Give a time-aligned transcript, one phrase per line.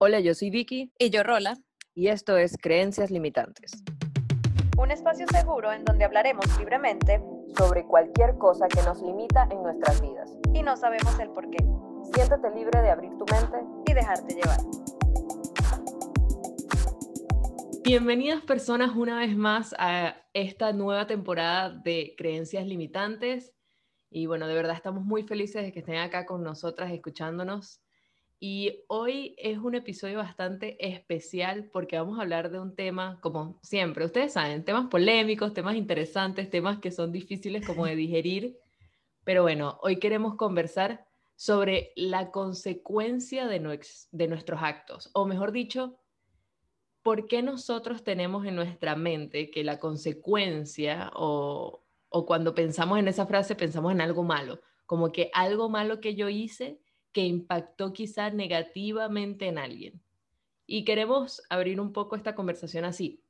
[0.00, 0.92] Hola, yo soy Vicky.
[0.96, 1.58] Y yo Rola.
[1.92, 3.82] Y esto es Creencias Limitantes.
[4.78, 7.20] Un espacio seguro en donde hablaremos libremente
[7.58, 10.30] sobre cualquier cosa que nos limita en nuestras vidas.
[10.54, 11.58] Y no sabemos el por qué.
[12.14, 13.58] Siéntete libre de abrir tu mente
[13.88, 14.60] y dejarte llevar.
[17.82, 23.52] Bienvenidas personas una vez más a esta nueva temporada de Creencias Limitantes.
[24.10, 27.82] Y bueno, de verdad estamos muy felices de que estén acá con nosotras escuchándonos.
[28.40, 33.58] Y hoy es un episodio bastante especial porque vamos a hablar de un tema, como
[33.62, 38.56] siempre, ustedes saben, temas polémicos, temas interesantes, temas que son difíciles como de digerir.
[39.24, 41.04] Pero bueno, hoy queremos conversar
[41.34, 45.98] sobre la consecuencia de, nuestros actos, o mejor dicho,
[47.02, 53.08] ¿por qué nosotros tenemos en nuestra mente que la consecuencia o, o cuando pensamos en
[53.08, 56.80] esa frase pensamos en algo malo, como que algo malo que yo hice
[57.12, 60.00] que impactó quizá negativamente en alguien.
[60.66, 63.22] Y queremos abrir un poco esta conversación así.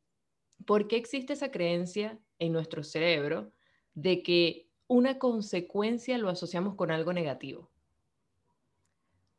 [0.67, 3.53] ¿Por qué existe esa creencia en nuestro cerebro
[3.95, 7.71] de que una consecuencia lo asociamos con algo negativo?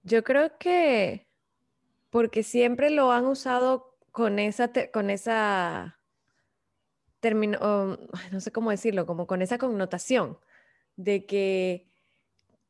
[0.03, 1.27] Yo creo que
[2.09, 5.99] porque siempre lo han usado con esa, con esa
[7.19, 7.97] término,
[8.31, 10.37] no sé cómo decirlo, como con esa connotación
[10.95, 11.88] de que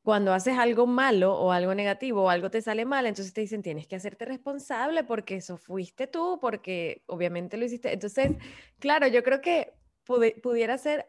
[0.09, 3.61] cuando haces algo malo o algo negativo o algo te sale mal, entonces te dicen
[3.61, 7.93] tienes que hacerte responsable porque eso fuiste tú, porque obviamente lo hiciste.
[7.93, 8.31] Entonces,
[8.79, 9.71] claro, yo creo que
[10.41, 11.05] pudiera ser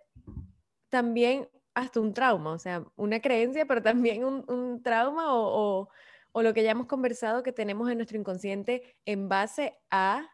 [0.91, 5.89] también hasta un trauma, o sea, una creencia, pero también un, trauma o,
[6.33, 10.29] o lo que ya hemos conversado que tenemos en nuestro inconsciente en base a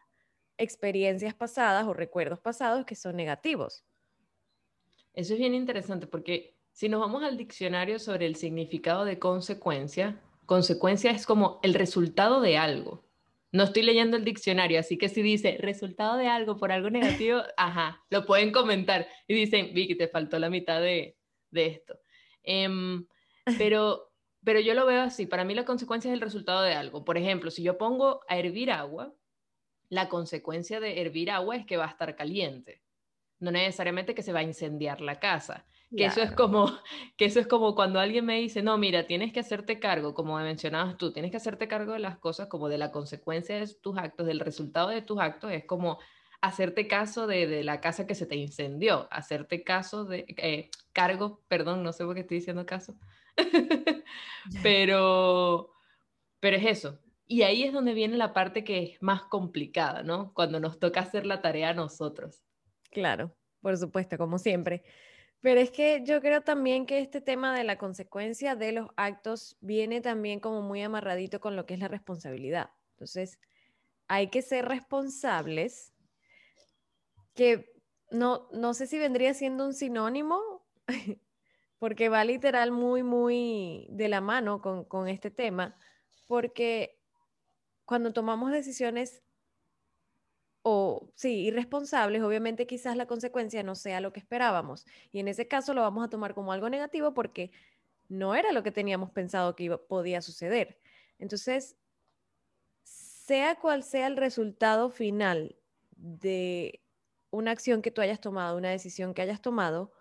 [0.57, 3.85] experiencias pasadas o recuerdos pasados que son negativos.
[5.13, 10.21] Eso es bien interesante porque si nos vamos al diccionario sobre el significado de consecuencia,
[10.45, 13.03] consecuencia es como el resultado de algo.
[13.51, 17.41] No estoy leyendo el diccionario, así que si dice resultado de algo por algo negativo,
[17.57, 21.17] ajá, lo pueden comentar y dicen, Vicky, te faltó la mitad de,
[21.51, 21.99] esto.
[22.43, 23.07] Em,
[23.57, 24.11] pero,
[24.43, 27.03] pero yo lo veo así, para mí la consecuencia es el resultado de algo.
[27.03, 29.15] Por ejemplo, si yo pongo a hervir agua,
[29.89, 32.83] la consecuencia de hervir agua es que va a estar caliente,
[33.39, 35.65] no necesariamente que se va a incendiar la casa.
[35.95, 36.65] Que eso es como,
[37.17, 40.37] que eso es como cuando alguien me dice, no, mira, tienes que hacerte cargo, como
[40.37, 43.97] mencionabas tú, tienes que hacerte cargo de las cosas, como de la consecuencia de tus
[43.97, 45.99] actos, del resultado de tus actos, es como
[46.41, 51.41] hacerte caso de, de la casa que se te incendió, hacerte caso de, eh, cargo,
[51.47, 52.95] perdón, no sé por qué estoy diciendo caso,
[54.63, 55.71] pero,
[56.39, 56.99] pero es eso.
[57.29, 60.33] Y ahí es donde viene la parte que es más complicada, ¿no?
[60.33, 62.46] Cuando nos toca hacer la tarea a nosotros.
[62.97, 64.83] Claro, por supuesto, como siempre.
[65.41, 69.55] Pero es que yo creo también que este tema de la consecuencia de los actos
[69.61, 72.71] viene también como muy amarradito con lo que es la responsabilidad.
[72.93, 73.39] Entonces,
[74.07, 75.93] hay que ser responsables,
[77.35, 77.71] que
[78.09, 80.65] no, no sé si vendría siendo un sinónimo,
[81.77, 85.77] porque va literal muy, muy de la mano con, con este tema,
[86.25, 86.99] porque
[87.85, 89.21] cuando tomamos decisiones
[90.69, 94.85] o sí, irresponsables, obviamente quizás la consecuencia no sea lo que esperábamos.
[95.13, 97.51] Y en ese caso lo vamos a tomar como algo negativo porque
[98.09, 100.77] no era lo que teníamos pensado que podía suceder.
[101.19, 101.77] Entonces,
[102.83, 105.55] sea cual sea el resultado final
[105.91, 106.81] de
[107.29, 109.93] una acción que tú hayas tomado, una decisión que hayas tomado,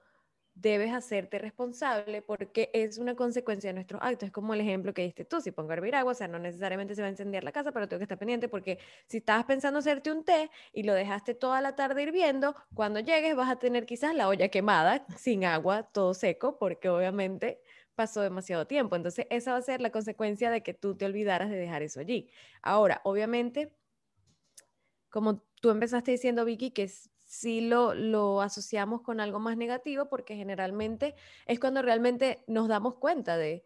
[0.56, 4.28] debes hacerte responsable porque es una consecuencia de nuestros actos.
[4.28, 6.38] Es como el ejemplo que diste tú, si pongo a hervir agua, o sea, no
[6.38, 9.44] necesariamente se va a encender la casa, pero tengo que estar pendiente porque si estabas
[9.44, 13.56] pensando hacerte un té y lo dejaste toda la tarde hirviendo, cuando llegues vas a
[13.56, 17.60] tener quizás la olla quemada, sin agua, todo seco, porque obviamente
[17.94, 18.96] pasó demasiado tiempo.
[18.96, 22.00] Entonces, esa va a ser la consecuencia de que tú te olvidaras de dejar eso
[22.00, 22.30] allí.
[22.62, 23.74] Ahora, obviamente,
[25.10, 30.37] como tú empezaste diciendo, Vicky, que es sí lo, asociamos con algo más negativo porque
[30.37, 31.14] generalmente
[31.47, 33.64] es cuando realmente nos damos cuenta de,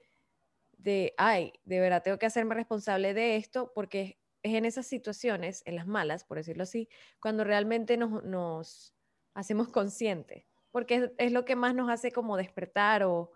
[0.78, 5.62] de, ay, de verdad tengo que hacerme responsable de esto porque es en esas situaciones,
[5.67, 6.88] en las malas, por decirlo así,
[7.20, 8.94] cuando realmente nos,
[9.34, 13.31] hacemos conscientes, porque es, lo que más nos hace como despertar o,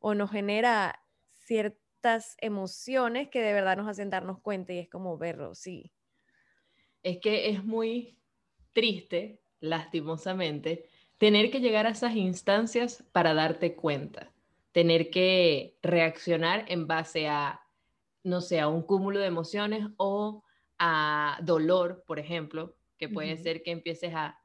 [0.00, 1.00] o nos genera
[1.32, 5.92] ciertas emociones que de verdad nos hacen darnos cuenta y es como verlo, sí.
[7.02, 8.18] Es que es muy
[8.72, 10.86] triste lastimosamente,
[11.18, 14.32] tener que llegar a esas instancias para darte cuenta,
[14.72, 17.60] tener que reaccionar en base a,
[18.22, 20.42] no sé, a un cúmulo de emociones o
[20.78, 24.36] a dolor, por ejemplo, que puede ser que empieces a,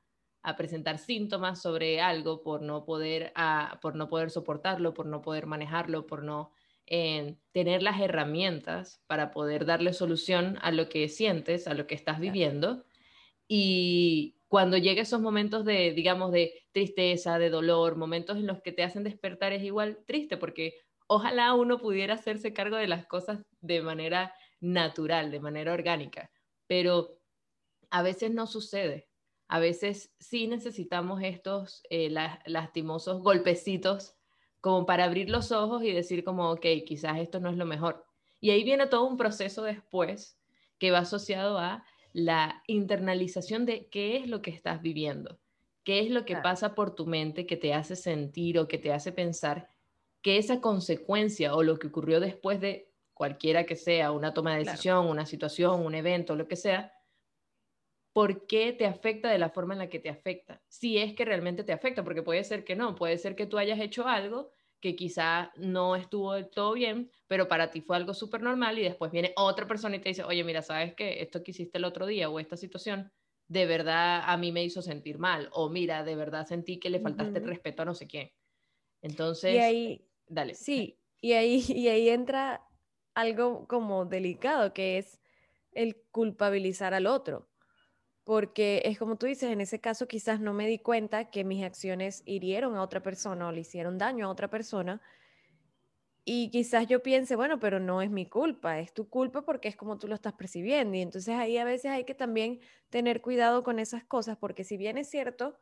[0.58, 3.34] presentar síntomas sobre algo por no poder,
[3.82, 6.52] por no poder soportarlo, por no poder manejarlo, por no
[6.86, 11.96] en tener las herramientas para poder darle solución a lo que sientes, a lo que
[11.96, 12.86] estás viviendo.
[13.48, 18.72] Y cuando llega esos momentos de, digamos, de tristeza, de dolor, momentos en los que
[18.72, 20.76] te hacen despertar, es igual triste, porque
[21.08, 26.32] ojalá uno pudiera hacerse cargo de las cosas de manera natural, de manera orgánica,
[26.68, 27.20] pero
[27.90, 29.08] a veces no sucede.
[29.48, 32.10] A veces sí necesitamos estos eh,
[32.46, 34.16] lastimosos golpecitos
[34.60, 38.04] como para abrir los ojos y decir como, ok, quizás esto no es lo mejor.
[38.40, 40.40] Y ahí viene todo un proceso después
[40.80, 45.38] que va asociado a la internalización de qué es lo que estás viviendo,
[45.84, 48.94] qué es lo que pasa por tu mente que te hace sentir o que te
[48.94, 49.68] hace pensar
[50.22, 54.64] que esa consecuencia o lo que ocurrió después de cualquiera que sea, una toma de
[54.64, 56.94] decisión, una situación, un evento, lo que sea,
[58.14, 60.62] por qué te afecta de la forma en la que te afecta.
[60.70, 63.58] Si es que realmente te afecta, porque puede ser que no, puede ser que tú
[63.58, 64.52] hayas hecho algo
[64.86, 68.84] que quizá no estuvo del todo bien, pero para ti fue algo súper normal y
[68.84, 71.24] después viene otra persona y te dice, oye, mira, ¿sabes qué?
[71.24, 73.12] Esto que hiciste el otro día o esta situación
[73.48, 77.00] de verdad a mí me hizo sentir mal o mira, de verdad sentí que le
[77.00, 78.30] faltaste respeto a no sé quién.
[79.02, 80.54] Entonces, y ahí, dale.
[80.54, 82.62] Sí, y ahí, y ahí entra
[83.16, 85.20] algo como delicado, que es
[85.72, 87.50] el culpabilizar al otro
[88.25, 91.63] porque es como tú dices, en ese caso quizás no me di cuenta que mis
[91.63, 95.00] acciones hirieron a otra persona o le hicieron daño a otra persona.
[96.25, 99.75] Y quizás yo piense, bueno, pero no es mi culpa, es tu culpa porque es
[99.75, 100.98] como tú lo estás percibiendo.
[100.98, 104.75] Y entonces ahí a veces hay que también tener cuidado con esas cosas, porque si
[104.75, 105.60] bien es cierto,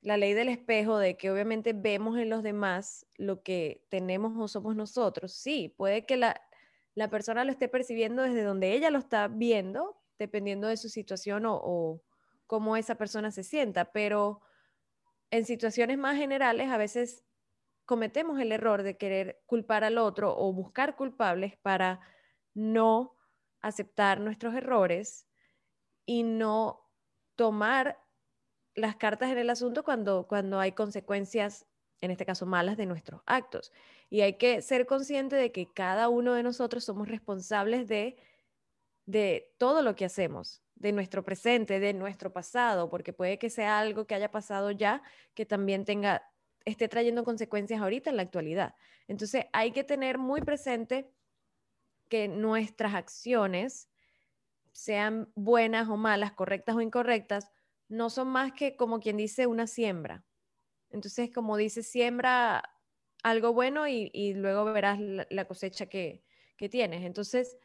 [0.00, 4.46] la ley del espejo de que obviamente vemos en los demás lo que tenemos o
[4.46, 6.40] somos nosotros, sí, puede que la,
[6.94, 11.44] la persona lo esté percibiendo desde donde ella lo está viendo, dependiendo de su situación
[11.46, 12.02] o,
[12.46, 14.42] cómo esa persona se sienta, pero
[15.30, 17.24] en situaciones más generales a veces
[17.86, 22.00] cometemos el error de querer culpar al otro o buscar culpables para
[22.52, 23.16] no
[23.62, 25.26] aceptar nuestros errores
[26.04, 26.90] y no
[27.36, 27.98] tomar
[28.74, 31.66] las cartas en el asunto cuando, cuando hay consecuencias,
[32.00, 33.72] en este caso malas, de nuestros actos.
[34.10, 38.16] Y hay que ser consciente de que cada uno de nosotros somos responsables de
[39.06, 43.78] de todo lo que hacemos, de nuestro presente, de nuestro pasado, porque puede que sea
[43.78, 45.02] algo que haya pasado ya
[45.34, 46.22] que también tenga
[46.64, 48.74] esté trayendo consecuencias ahorita en la actualidad.
[49.08, 51.10] Entonces, hay que tener muy presente
[52.08, 53.88] que nuestras acciones
[54.72, 57.50] sean buenas o malas, correctas o incorrectas,
[57.88, 60.24] no son más que como quien dice una siembra.
[60.90, 62.62] Entonces, como dice, siembra
[63.22, 66.22] algo bueno y, luego verás la, cosecha que,
[66.56, 67.02] que, tienes.
[67.02, 67.56] Entonces,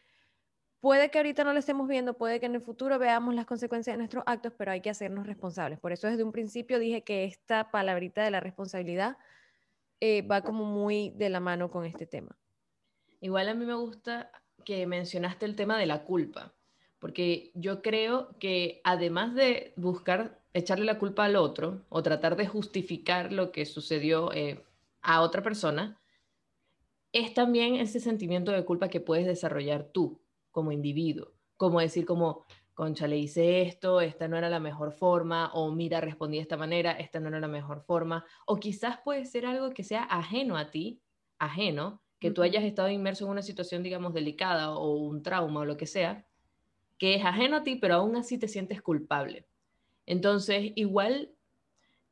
[0.79, 3.95] Puede que ahorita no lo estemos viendo, puede que en el futuro veamos las consecuencias
[3.95, 5.79] de nuestros actos, pero hay que hacernos responsables.
[5.79, 9.17] Por eso desde un principio dije que esta palabrita de la responsabilidad
[9.99, 12.37] eh, va como muy de la mano con este tema.
[13.21, 14.31] Igual a mí me gusta
[14.63, 16.53] que mencionaste el tema de la culpa,
[16.99, 22.45] porque yo creo que además de buscar echarle la culpa al otro o tratar de
[22.45, 24.63] justificar lo que sucedió eh,
[25.01, 25.99] a otra persona,
[27.13, 30.19] es también ese sentimiento de culpa que puedes desarrollar tú
[30.57, 32.43] como individuo, como decir como,
[32.73, 36.57] concha, le hice esto, esta no era la mejor forma, o mira, respondí de esta
[36.57, 40.57] manera, esta no era la mejor forma, o quizás puede ser algo que sea ajeno
[40.57, 40.99] a ti,
[41.37, 45.65] ajeno, que tú hayas estado inmerso en una situación, digamos, delicada o un trauma o
[45.65, 46.25] lo que sea,
[46.97, 49.45] que es ajeno a ti, pero aún así te sientes culpable.
[50.07, 51.35] Entonces, igual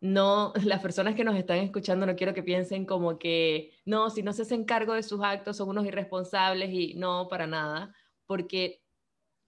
[0.02, 4.22] no, las personas que nos están escuchando no quiero que piensen como que, no, si
[4.22, 7.92] no se hacen cargo de sus actos son unos irresponsables y no, para nada
[8.28, 8.82] porque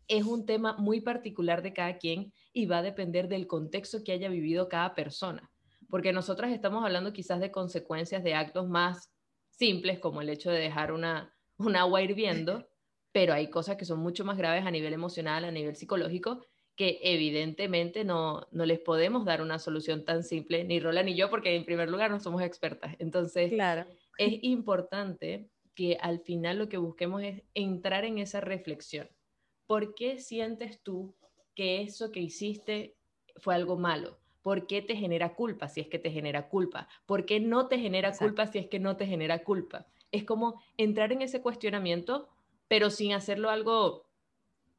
[0.07, 4.13] es un tema muy particular de cada quien y va a depender del contexto que
[4.13, 5.51] haya vivido cada persona.
[5.89, 9.11] Porque nosotras estamos hablando quizás de consecuencias de actos más
[9.49, 12.67] simples, como el hecho de dejar una, un agua hirviendo,
[13.11, 16.41] pero hay cosas que son mucho más graves a nivel emocional, a nivel psicológico,
[16.75, 21.29] que evidentemente no, no les podemos dar una solución tan simple, ni Rola ni yo,
[21.29, 22.95] porque en primer lugar no somos expertas.
[22.99, 23.87] Entonces, claro.
[24.19, 29.07] es importante que al final lo que busquemos es entrar en esa reflexión.
[29.67, 31.15] ¿Por qué sientes tú
[31.53, 32.97] que eso que hiciste
[33.35, 34.17] fue algo malo?
[34.41, 36.89] ¿Por qué te genera culpa si es que te genera culpa?
[37.05, 39.85] ¿Por qué no te genera culpa si es que no te genera culpa?
[40.11, 42.27] Es como entrar en ese cuestionamiento,
[42.67, 44.09] pero sin hacerlo algo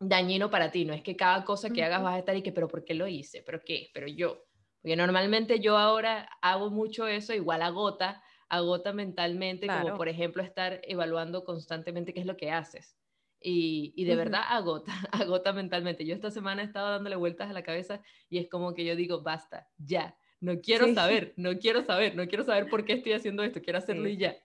[0.01, 0.85] dañino para ti.
[0.85, 2.95] No es que cada cosa que hagas vas a estar y que, pero ¿por qué
[2.95, 3.41] lo hice?
[3.47, 3.91] ¿Pero qué?
[3.95, 4.43] Pero yo.
[4.83, 10.81] Porque normalmente yo ahora hago mucho eso, igual agota, agota mentalmente, como por ejemplo estar
[10.85, 12.97] evaluando constantemente qué es lo que haces.
[13.41, 16.05] Y, y de verdad agota, agota mentalmente.
[16.05, 18.97] Yo esta semana he estado dándole vueltas a la cabeza y es como que yo
[18.97, 23.13] digo, basta, ya, no quiero saber, no quiero saber, no quiero saber por qué estoy
[23.13, 24.37] haciendo esto, quiero hacerlo y ya.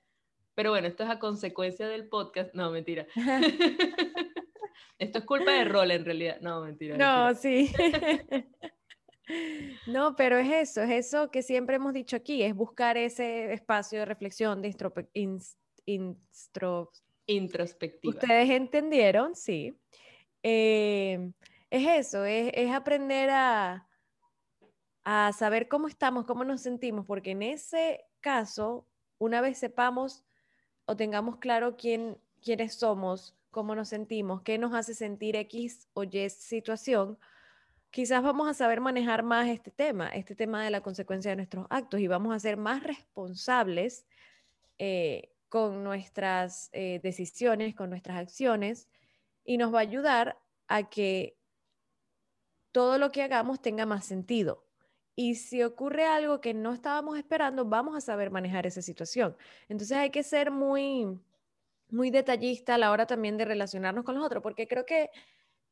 [0.56, 2.54] Pero bueno, esto es a consecuencia del podcast.
[2.54, 3.08] No, mentira.
[5.00, 6.38] esto es culpa de rol en realidad.
[6.42, 6.96] No, mentira.
[6.96, 7.74] No, sí.
[9.88, 14.00] No, pero es eso, es eso que siempre hemos dicho aquí, es buscar ese espacio
[14.00, 14.70] de reflexión, de
[17.28, 18.14] introspectiva.
[18.14, 19.78] Ustedes entendieron, sí.
[20.42, 21.32] Eh,
[21.70, 23.88] es eso, es, aprender a,
[25.04, 28.86] a saber cómo estamos, cómo nos sentimos, porque en ese caso,
[29.18, 30.24] una vez sepamos
[30.86, 36.04] o tengamos claro quién, quiénes somos, cómo nos sentimos, qué nos hace sentir X o
[36.04, 37.18] Y situación,
[37.94, 41.68] quizás vamos a saber manejar más este tema, este tema de la consecuencia de nuestros
[41.70, 44.08] actos y vamos a ser más responsables
[44.80, 48.90] eh, con nuestras eh, decisiones, con nuestras acciones
[49.46, 51.38] y nos va a ayudar a que
[52.72, 54.66] todo lo que hagamos tenga más sentido.
[55.16, 59.38] Y si ocurre algo que no estábamos esperando, vamos a saber manejar esa situación.
[59.70, 61.20] Entonces hay que ser muy,
[61.92, 65.12] muy detallista a la hora también de relacionarnos con los otros, porque creo que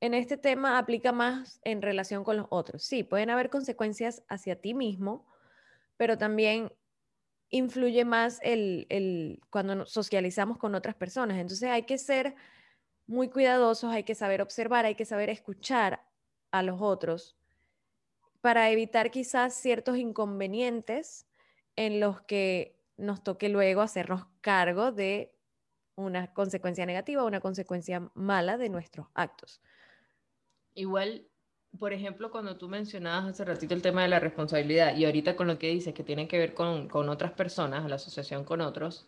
[0.01, 2.84] en este tema aplica más en relación con los otros.
[2.84, 5.27] Sí, pueden haber consecuencias hacia ti mismo,
[5.96, 6.74] pero también
[7.51, 11.38] influye más el, cuando socializamos con otras personas.
[11.38, 12.36] Entonces hay que ser
[13.05, 16.03] muy cuidadosos, hay que saber observar, hay que saber escuchar
[16.50, 17.38] a los otros
[18.41, 21.27] para evitar quizás ciertos inconvenientes
[21.75, 25.36] en los que nos toque luego hacernos cargo de
[25.96, 29.62] una consecuencia negativa una consecuencia mala de nuestros actos.
[30.73, 31.27] Igual,
[31.77, 35.47] por ejemplo, cuando tú mencionabas hace ratito el tema de la responsabilidad y ahorita con
[35.47, 39.07] lo que dices que tiene que ver con, con otras personas, la asociación con otros,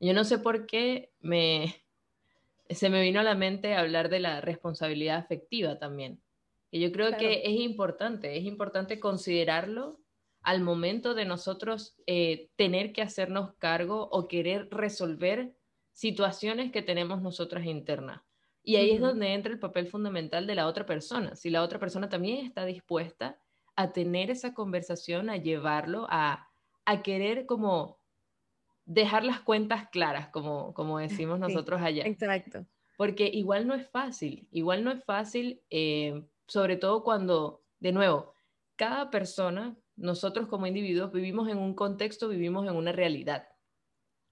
[0.00, 1.82] yo no sé por qué me,
[2.68, 6.20] se me vino a la mente hablar de la responsabilidad afectiva también.
[6.70, 10.00] Y yo creo que es importante, es importante considerarlo
[10.42, 15.54] al momento de nosotros eh, tener que hacernos cargo o querer resolver
[15.92, 18.22] situaciones que tenemos nosotras internas.
[18.62, 21.34] Y ahí es donde entra el papel fundamental de la otra persona.
[21.34, 23.38] Si la otra persona también está dispuesta
[23.74, 26.48] a tener esa conversación, a llevarlo, a,
[26.84, 27.98] a querer como
[28.84, 32.04] dejar las cuentas claras, como, como decimos nosotros allá.
[32.04, 32.66] Exacto.
[32.96, 38.34] Porque igual no es fácil, igual no es fácil eh, sobre todo cuando, de nuevo,
[38.76, 43.48] cada persona, nosotros como individuos vivimos en un contexto, vivimos en una realidad.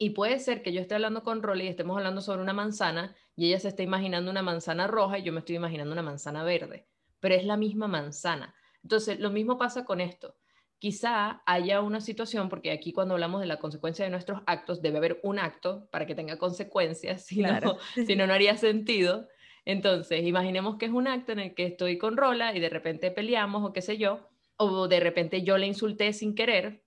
[0.02, 3.14] Y puede ser que yo esté hablando con Rolly y estemos hablando sobre una manzana
[3.36, 6.42] y ella se está imaginando una manzana roja y yo me estoy imaginando una manzana
[6.42, 6.86] verde,
[7.20, 8.54] pero es la misma manzana.
[8.82, 10.38] Entonces, lo mismo pasa con esto.
[10.78, 14.96] Quizá haya una situación, porque aquí cuando hablamos de la consecuencia de nuestros actos, debe
[14.96, 19.28] haber un acto para que tenga consecuencias, si, no, si no, no haría sentido.
[19.66, 23.10] Entonces, imaginemos que es un acto en el que estoy con Rola y de repente
[23.10, 26.84] peleamos o qué sé yo, o de repente yo le insulté sin querer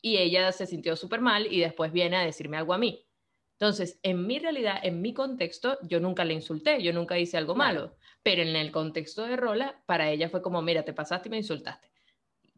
[0.00, 3.04] y ella se sintió súper mal y después viene a decirme algo a mí.
[3.60, 7.56] Entonces, en mi realidad, en mi contexto, yo nunca le insulté, yo nunca hice algo
[7.56, 11.30] malo, pero en el contexto de Rola, para ella fue como, mira, te pasaste y
[11.30, 11.90] me insultaste,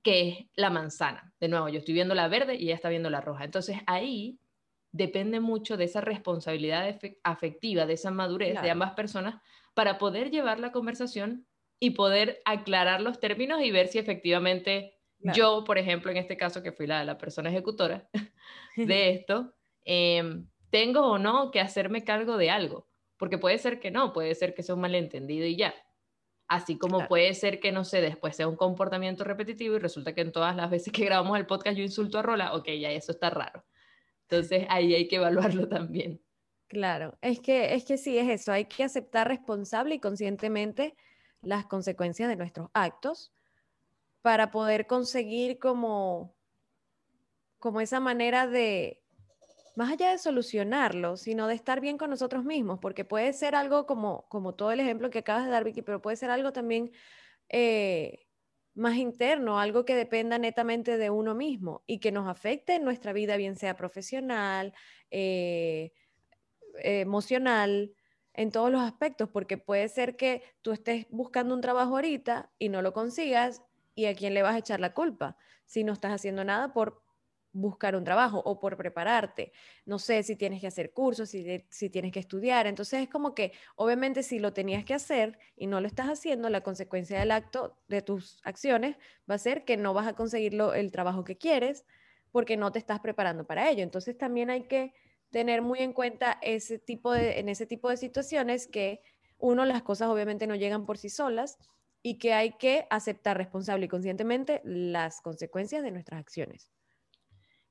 [0.02, 1.32] que es la manzana.
[1.40, 3.44] De nuevo, yo estoy viendo la verde y ella está viendo la roja.
[3.44, 4.38] Entonces, ahí
[4.92, 9.40] depende mucho de esa responsabilidad afectiva, de esa madurez de ambas personas
[9.72, 11.46] para poder llevar la conversación
[11.78, 16.62] y poder aclarar los términos y ver si efectivamente yo, por ejemplo, en este caso
[16.62, 18.08] que fui la, la persona ejecutora
[18.76, 23.90] de esto, em, tengo o no que hacerme cargo de algo, porque puede ser que
[23.90, 25.74] no, puede ser que sea un malentendido y ya.
[26.48, 30.22] Así como puede ser que, no sé, después sea un comportamiento repetitivo y resulta que
[30.22, 33.12] en todas las veces que grabamos el podcast yo insulto a Rola, ok, ya eso
[33.12, 33.64] está raro.
[34.22, 36.20] Entonces ahí hay que evaluarlo también.
[36.66, 40.96] Claro, es que, es que sí, es eso, hay que aceptar responsable y conscientemente
[41.42, 43.32] las consecuencias de nuestros actos
[44.22, 46.34] para poder conseguir como,
[47.58, 49.02] como esa manera de,
[49.76, 53.86] más allá de solucionarlo, sino de estar bien con nosotros mismos, porque puede ser algo
[53.86, 56.92] como, como todo el ejemplo que acabas de dar, Vicky, pero puede ser algo también
[57.48, 58.26] eh,
[58.74, 63.12] más interno, algo que dependa netamente de uno mismo y que nos afecte en nuestra
[63.12, 64.74] vida, bien sea profesional,
[65.10, 65.92] eh,
[66.74, 67.94] emocional,
[68.32, 72.68] en todos los aspectos, porque puede ser que tú estés buscando un trabajo ahorita y
[72.68, 73.62] no lo consigas
[73.94, 77.02] y a quién le vas a echar la culpa si no estás haciendo nada por
[77.52, 79.52] buscar un trabajo o por prepararte.
[79.84, 82.66] No sé si tienes que hacer cursos, si, tienes que estudiar.
[82.66, 86.48] Entonces es como que, obviamente, si lo tenías que hacer y no lo estás haciendo,
[86.48, 88.96] la consecuencia del acto de tus acciones
[89.28, 91.84] va a ser que no vas a conseguir el trabajo que quieres
[92.30, 93.82] porque no te estás preparando para ello.
[93.82, 94.94] Entonces también hay que
[95.30, 99.02] tener muy en cuenta ese tipo de, en ese tipo de situaciones que
[99.38, 101.58] uno, las cosas obviamente no llegan por sí solas
[102.02, 106.72] y que hay que aceptar responsable y conscientemente las consecuencias de nuestras acciones.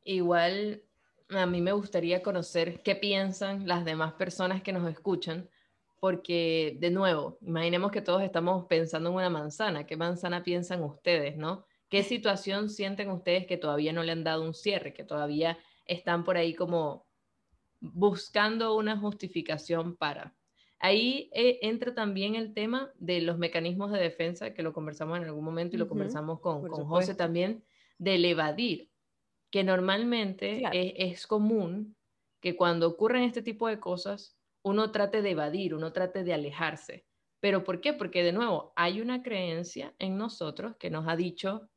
[0.03, 0.83] Igual,
[1.29, 5.50] a mí me gustaría conocer qué piensan las demás personas que nos escuchan,
[6.00, 11.36] porque de nuevo, imaginemos que todos estamos pensando en una manzana, ¿qué manzana piensan ustedes,
[11.36, 11.65] no?
[11.89, 16.24] ¿Qué situación sienten ustedes que todavía no le han dado un cierre, que todavía están
[16.24, 17.07] por ahí como
[17.81, 20.36] buscando una justificación para?
[20.79, 25.25] Ahí eh, entra también el tema de los mecanismos de defensa, que lo conversamos en
[25.25, 27.65] algún momento y lo conversamos con, con José también,
[27.98, 28.89] del evadir,
[29.51, 31.98] que normalmente es, común
[32.39, 37.05] que cuando ocurren este tipo de cosas, uno trate de evadir, uno trate de alejarse.
[37.41, 37.91] ¿Pero por qué?
[37.91, 41.69] Porque de nuevo, hay una creencia en nosotros que nos ha dicho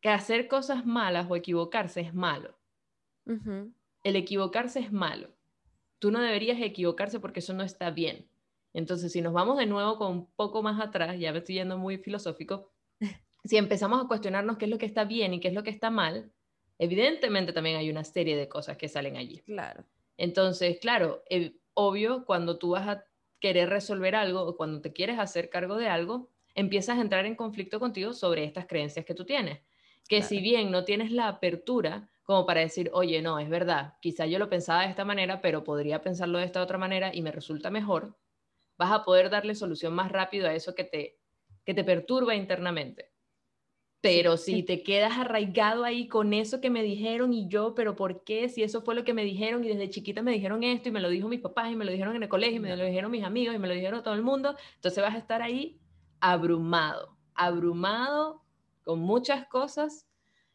[0.00, 2.58] que hacer cosas malas o equivocarse es malo.
[3.24, 5.32] El equivocarse es malo
[6.02, 8.28] tú no deberías equivocarse porque eso no está bien.
[8.72, 11.78] Entonces, si nos vamos de nuevo con un poco más atrás, ya me estoy yendo
[11.78, 12.72] muy filosófico,
[13.44, 15.70] si empezamos a cuestionarnos qué es lo que está bien y qué es lo que
[15.70, 16.32] está mal,
[16.80, 19.42] evidentemente también hay una serie de cosas que salen allí.
[19.42, 19.84] Claro.
[20.16, 23.04] Entonces, claro, eh, obvio, cuando tú vas a
[23.38, 27.36] querer resolver algo o cuando te quieres hacer cargo de algo, empiezas a entrar en
[27.36, 29.60] conflicto contigo sobre estas creencias que tú tienes.
[30.08, 34.26] Que si bien no tienes la apertura como para decir, oye, no, es verdad, quizá
[34.26, 37.32] yo lo pensaba de esta manera, pero podría pensarlo de esta otra manera y me
[37.32, 38.16] resulta mejor,
[38.78, 41.20] vas a poder darle solución más rápido a eso que te,
[41.64, 43.12] que te perturba internamente.
[44.00, 48.24] Pero si te quedas arraigado ahí con eso que me dijeron y yo, pero ¿por
[48.24, 48.48] qué?
[48.48, 51.00] Si eso fue lo que me dijeron y desde chiquita me dijeron esto y me
[51.00, 53.12] lo dijo mis papás y me lo dijeron en el colegio y me lo dijeron
[53.12, 55.80] mis amigos y me lo dijeron todo el mundo, entonces vas a estar ahí
[56.18, 58.41] abrumado, abrumado
[58.82, 60.08] con muchas cosas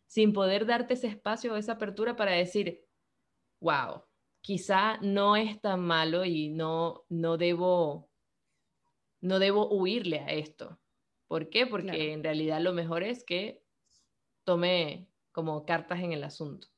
[0.06, 2.86] sin poder darte ese espacio o esa apertura para decir,
[3.60, 4.04] wow,
[4.42, 8.10] quizá no es tan malo y no, no, debo,
[9.22, 10.80] no debo huirle a esto.
[11.28, 11.68] ¿Por qué?
[11.68, 13.62] Porque en realidad lo mejor es que
[14.46, 16.70] tome como cartas en el asunto.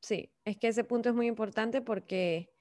[0.00, 2.52] Sí, es que ese punto es muy importante porque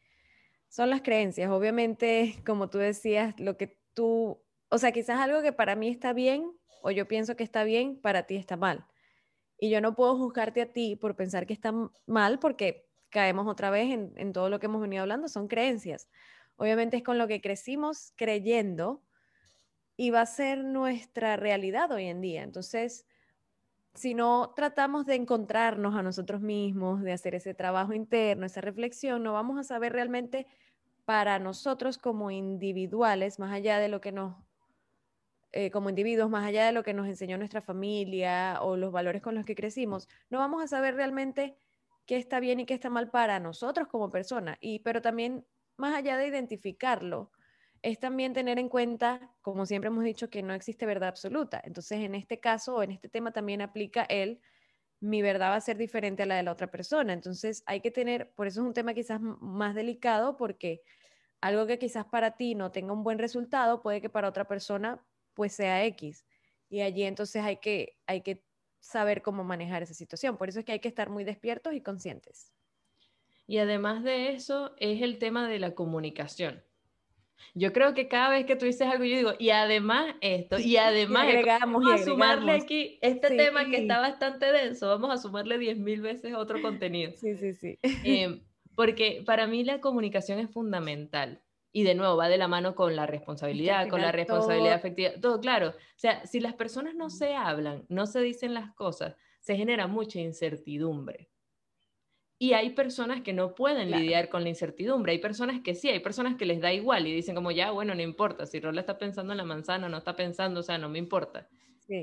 [0.67, 1.51] son las creencias.
[1.51, 6.13] Obviamente, como tú decías, lo que tú, o sea, quizás algo que para mí está
[6.13, 8.85] bien o yo pienso que está bien, para ti está mal.
[9.57, 11.73] Y yo no puedo juzgarte a ti por pensar que está
[12.05, 16.07] mal porque caemos otra vez en, todo lo que hemos venido hablando, son creencias.
[16.55, 19.01] Obviamente es con lo que crecimos creyendo
[19.97, 22.43] y va a ser nuestra realidad hoy en día.
[22.43, 23.05] Entonces,
[23.95, 29.23] si no tratamos de encontrarnos a nosotros mismos, de hacer ese trabajo interno, esa reflexión,
[29.23, 30.47] no vamos a saber realmente
[31.03, 34.35] para nosotros como individuales, más allá de lo que nos
[35.51, 39.21] eh, como individuos, más allá de lo que nos enseñó nuestra familia o los valores
[39.21, 41.57] con los que crecimos, no vamos a saber realmente
[42.05, 44.57] qué está bien y qué está mal para nosotros como persona.
[44.61, 45.45] Y, pero también,
[45.77, 47.31] más allá de identificarlo,
[47.81, 51.61] es también tener en cuenta, como siempre hemos dicho, que no existe verdad absoluta.
[51.63, 54.41] Entonces, en este caso o en este tema también aplica el,
[54.99, 57.13] mi verdad va a ser diferente a la de la otra persona.
[57.13, 60.81] Entonces, hay que tener, por eso es un tema quizás más delicado, porque
[61.41, 65.03] algo que quizás para ti no tenga un buen resultado, puede que para otra persona
[65.39, 66.25] pues sea X.
[66.69, 68.43] Y allí entonces hay que, hay que
[68.81, 70.35] saber cómo manejar esa situación.
[70.35, 72.51] Por eso es que hay que estar muy despiertos y conscientes.
[73.47, 76.61] Y además de eso es el tema de la comunicación.
[77.53, 80.75] Yo creo que cada vez que tú dices algo, yo digo, y además esto, y
[80.77, 85.57] además agregamos, vamos a sumarle aquí este tema que está bastante denso, vamos a sumarle
[85.57, 87.13] 10.000 veces otro contenido.
[87.15, 87.79] Sí, sí, sí.
[88.03, 88.41] Eh,
[88.75, 91.41] porque para mí la comunicación es fundamental.
[91.71, 95.39] Y de nuevo, va de la mano con la responsabilidad, con la responsabilidad afectiva, todo
[95.39, 95.69] claro.
[95.69, 99.87] O sea, si las personas no se hablan, no se dicen las cosas, se genera
[99.87, 101.29] mucha incertidumbre.
[102.41, 105.99] Y hay personas que no pueden lidiar con la incertidumbre, hay personas que sí, hay
[105.99, 108.97] personas que les da igual y dicen como ya, bueno, no importa, si Rola está
[108.97, 111.49] pensando en la manzana, no está pensando, o sea, no me importa.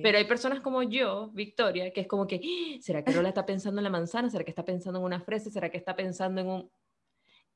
[0.03, 2.79] Pero hay personas como yo, Victoria, que es como que, ¡Ah!
[2.83, 4.29] ¿será que Rola está pensando en la manzana?
[4.29, 5.49] ¿Será que está pensando en una fresa?
[5.49, 6.71] ¿Será que está pensando en un...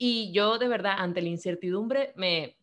[0.02, 2.56] Y yo de verdad, ante la incertidumbre, me,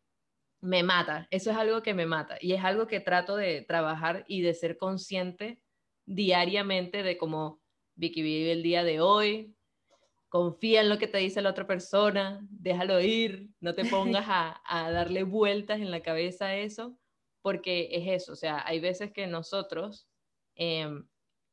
[0.60, 1.28] me mata.
[1.30, 2.36] Eso es algo que me mata.
[2.42, 5.62] Y es algo que trato de trabajar y de ser consciente
[6.08, 7.62] diariamente de cómo
[7.94, 9.56] Vicky vive el día de hoy.
[10.30, 14.60] Confía en lo que te dice la otra persona, déjalo ir, no te pongas a,
[14.66, 16.98] a darle vueltas en la cabeza a eso,
[17.44, 20.10] porque es eso, o sea, hay veces que nosotros
[20.56, 21.08] em,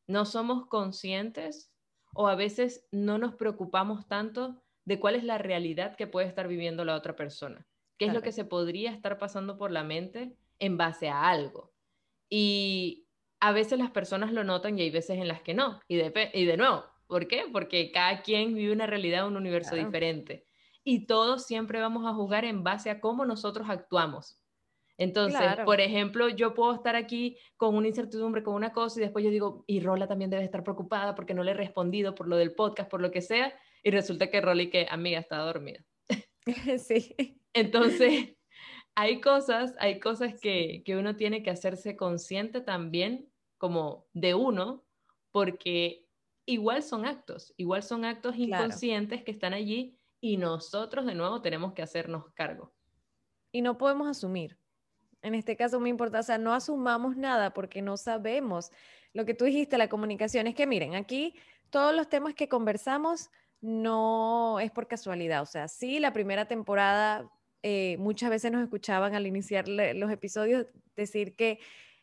[0.06, 1.70] no somos conscientes
[2.14, 6.48] o a veces no nos preocupamos tanto de cuál es la realidad que puede estar
[6.48, 7.66] viviendo la otra persona,
[7.98, 11.72] qué es lo que se podría estar pasando por la mente en base a algo.
[12.28, 13.06] Y
[13.40, 15.80] a veces las personas lo notan y hay veces en las que no.
[15.88, 17.44] Y de, y de nuevo, ¿por qué?
[17.52, 20.44] Porque cada quien vive una realidad, un universo diferente.
[20.82, 24.40] Y todos siempre vamos a jugar en base a cómo nosotros actuamos.
[24.96, 29.24] Entonces, por ejemplo, yo puedo estar aquí con una incertidumbre, con una cosa, y después
[29.24, 32.36] yo digo, y Rola también debe estar preocupada porque no le he respondido por lo
[32.36, 33.52] del podcast, por lo que sea,
[33.84, 35.84] y resulta que Rolly que amiga está dormida.
[36.78, 37.14] sí.
[37.52, 38.34] Entonces,
[38.96, 44.84] hay cosas, hay cosas que, que uno tiene que hacerse consciente también como de uno,
[45.30, 46.06] porque
[46.46, 51.74] igual son actos, igual son actos inconscientes que están allí y nosotros de nuevo tenemos
[51.74, 52.72] que hacernos cargo.
[53.52, 54.58] Y no podemos asumir.
[55.22, 58.70] En este caso muy importante, o sea, no asumamos nada porque no sabemos.
[59.12, 61.34] Lo que tú dijiste, la comunicación, es que miren, aquí
[61.70, 63.30] todos los temas que conversamos
[63.64, 65.40] no es por casualidad.
[65.40, 67.30] O sea, sí, la primera temporada
[67.62, 71.58] eh, muchas veces nos escuchaban al iniciar los episodios decir que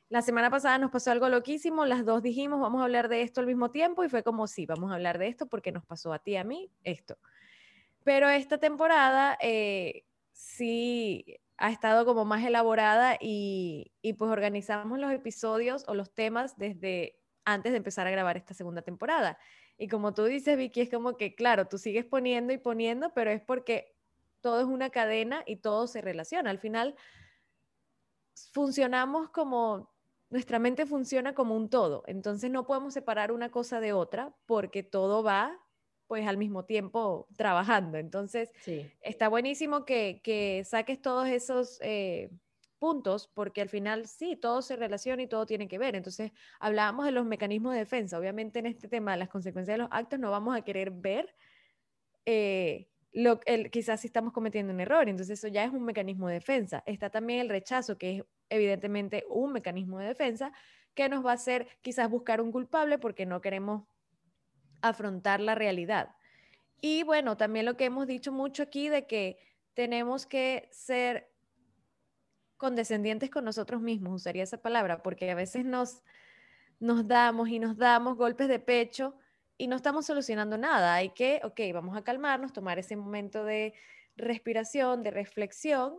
[0.10, 3.42] la semana pasada nos pasó algo loquísimo, las dos dijimos, vamos a hablar de esto
[3.42, 6.12] al mismo tiempo y fue como, sí, vamos a hablar de esto porque nos pasó
[6.12, 7.18] a ti, a mí, esto.
[8.04, 15.12] Pero esta temporada eh, sí ha estado como más elaborada y, y pues organizamos los
[15.12, 19.38] episodios o los temas desde antes de empezar a grabar esta segunda temporada.
[19.82, 23.32] Y como tú dices, Vicky, es como que, claro, tú sigues poniendo y poniendo, pero
[23.32, 23.96] es porque
[24.40, 26.52] todo es una cadena y todo se relaciona.
[26.52, 26.94] Al final,
[28.54, 29.92] funcionamos como,
[30.30, 32.04] nuestra mente funciona como un todo.
[32.06, 35.60] Entonces no podemos separar una cosa de otra porque todo va
[36.06, 37.98] pues al mismo tiempo trabajando.
[37.98, 38.52] Entonces,
[39.02, 42.30] está buenísimo que, saques todos esos eh,
[42.82, 45.96] puntos, porque al final sí, todo se relaciona y todo tiene que ver.
[45.96, 48.18] Entonces, hablábamos de los mecanismos de defensa.
[48.18, 51.36] Obviamente en este tema de las consecuencias de los actos no vamos a querer ver
[52.26, 55.08] eh, lo, el, quizás si estamos cometiendo un error.
[55.08, 56.82] Entonces, eso ya es un mecanismo de defensa.
[56.88, 60.52] Está también el rechazo, que es evidentemente un mecanismo de defensa
[60.96, 63.84] que nos va a hacer quizás buscar un culpable porque no queremos
[64.82, 66.16] afrontar la realidad.
[66.82, 69.38] Y bueno, también lo que hemos dicho mucho aquí de que
[69.76, 71.31] tenemos que ser
[72.62, 76.04] condescendientes con nosotros mismos, usaría esa palabra, porque a veces nos,
[76.80, 79.16] nos damos y nos damos golpes de pecho
[79.58, 80.94] y no estamos solucionando nada.
[80.94, 83.74] Hay que, ok, vamos a calmarnos, tomar ese momento de
[84.16, 85.96] respiración, de reflexión,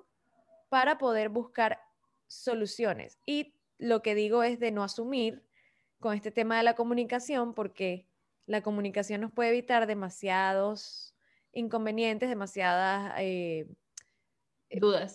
[0.68, 1.80] para poder buscar
[2.28, 3.18] soluciones.
[3.26, 5.42] Y lo que digo es de no asumir
[5.98, 8.06] con este tema de la comunicación, porque
[8.46, 11.16] la comunicación nos puede evitar demasiados
[11.52, 13.14] inconvenientes, demasiadas...
[13.18, 13.66] Eh,
[14.78, 15.14] dudas.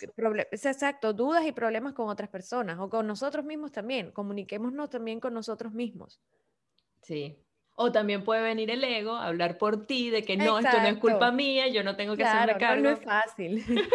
[0.51, 4.11] Exacto, dudas y problemas con otras personas o con nosotros mismos también.
[4.11, 6.19] Comuniquémonos también con nosotros mismos.
[7.01, 7.37] Sí.
[7.75, 10.97] O también puede venir el ego, hablar por ti, de que no, esto no es
[10.97, 12.83] culpa mía, yo no tengo que hacerme cargo.
[12.83, 13.63] No, no es fácil.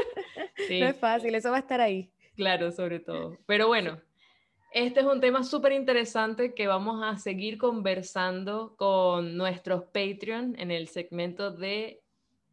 [0.71, 2.13] No es fácil, eso va a estar ahí.
[2.37, 3.39] Claro, sobre todo.
[3.47, 4.01] Pero bueno,
[4.73, 10.71] este es un tema súper interesante que vamos a seguir conversando con nuestros Patreon en
[10.71, 12.01] el segmento de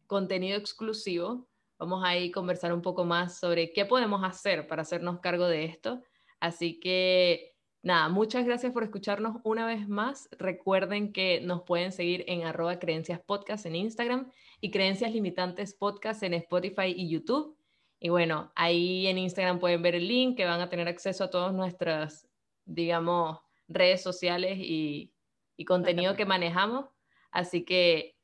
[0.06, 1.46] contenido exclusivo.
[1.80, 5.64] Vamos a ir conversar un poco más sobre qué podemos hacer para hacernos cargo de
[5.64, 6.02] esto.
[6.38, 10.28] Así que nada, muchas gracias por escucharnos una vez más.
[10.32, 16.22] Recuerden que nos pueden seguir en arroba creencias podcast en Instagram y creencias limitantes podcast
[16.22, 17.56] en Spotify y YouTube.
[17.98, 21.30] Y bueno, ahí en Instagram pueden ver el link que van a tener acceso a
[21.30, 22.28] todas nuestras,
[22.66, 23.38] digamos,
[23.68, 25.14] redes sociales y,
[25.56, 26.90] y contenido que manejamos.
[27.30, 28.19] Así que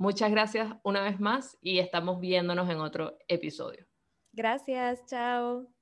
[0.00, 3.86] muchas gracias una vez más y estamos viéndonos en otro episodio.
[4.32, 5.79] Gracias, chao.